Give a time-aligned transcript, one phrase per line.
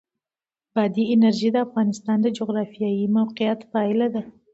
[0.75, 4.23] بادي انرژي د افغانستان د جغرافیایي موقیعت پایله ده.